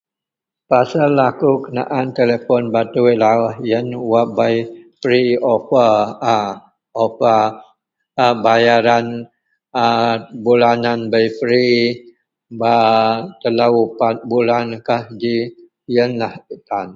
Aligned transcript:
pasal 0.69 1.13
akou 1.27 1.53
kenaan 1.65 2.07
telepon 2.17 2.63
batui 2.73 3.13
lauih 3.23 3.55
ien 3.69 3.87
wak 4.11 4.27
bei 4.37 4.55
free 5.01 5.31
oper 5.53 5.91
a 6.37 6.37
oper 7.05 7.41
a 8.25 8.27
bayaran 8.43 9.07
a 9.85 9.85
bulan 10.43 10.89
bei 11.11 11.27
free 11.37 11.79
bak 12.59 13.15
telou 13.41 13.75
pat 13.99 14.17
bulan 14.29 14.67
kah 14.87 15.03
ji, 15.19 15.35
ienlah 15.95 16.33
getan 16.47 16.87